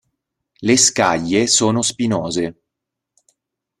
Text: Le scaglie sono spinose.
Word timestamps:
Le 0.63 0.77
scaglie 0.77 1.45
sono 1.45 1.83
spinose. 1.83 2.63